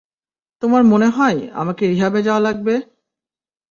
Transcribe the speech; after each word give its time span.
তোমার 0.63 0.83
মনে 0.83 1.07
হয় 1.07 1.39
আমাকে 1.53 1.83
রিহ্যাবে 1.87 2.19
যাওয়া 2.23 2.41
লাগবে? 2.41 2.75